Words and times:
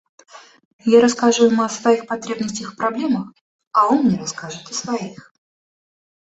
Я 0.93 0.99
расскажу 1.01 1.45
ему 1.45 1.61
о 1.63 1.69
своих 1.69 2.07
потребностях 2.07 2.73
и 2.73 2.75
проблемах, 2.75 3.29
а 3.71 3.85
он 3.89 4.05
мне 4.05 4.17
расскажет 4.17 4.67
о 4.67 4.73
своих. 4.73 5.31